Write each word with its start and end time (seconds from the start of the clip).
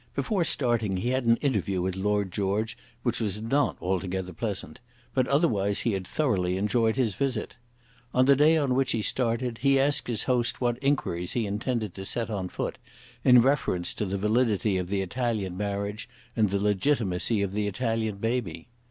Before 0.15 0.43
starting 0.43 0.97
he 0.97 1.09
had 1.09 1.25
an 1.25 1.35
interview 1.41 1.79
with 1.79 1.95
Lord 1.95 2.31
George 2.31 2.75
which 3.03 3.19
was 3.21 3.39
not 3.39 3.77
altogether 3.79 4.33
pleasant; 4.33 4.79
but 5.13 5.27
otherwise 5.27 5.81
he 5.81 5.91
had 5.93 6.07
thoroughly 6.07 6.57
enjoyed 6.57 6.95
his 6.95 7.13
visit. 7.13 7.55
On 8.11 8.25
the 8.25 8.35
day 8.35 8.57
on 8.57 8.73
which 8.73 8.93
he 8.93 9.03
started 9.03 9.59
he 9.59 9.79
asked 9.79 10.07
his 10.07 10.23
host 10.23 10.59
what 10.59 10.79
inquiries 10.81 11.33
he 11.33 11.45
intended 11.45 11.93
to 11.93 12.03
set 12.05 12.31
on 12.31 12.49
foot 12.49 12.79
in 13.23 13.41
reference 13.41 13.93
to 13.93 14.07
the 14.07 14.17
validity 14.17 14.75
of 14.79 14.87
the 14.87 15.03
Italian 15.03 15.55
marriage 15.55 16.09
and 16.35 16.49
the 16.49 16.59
legitimacy 16.59 17.43
of 17.43 17.51
the 17.53 17.67
Italian 17.67 18.15
baby. 18.15 18.69